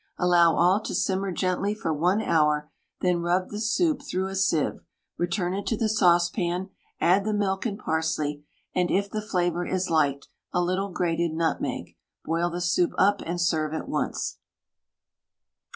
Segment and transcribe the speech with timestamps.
[0.17, 4.79] Allow all to simmer gently for 1 hour, then rub the soup through a sieve,
[5.15, 8.43] return it to the saucepan, add the milk and parsley,
[8.73, 11.95] and, if the flavour is liked, a little grated nutmeg;
[12.25, 14.39] boil the soup up and serve at once.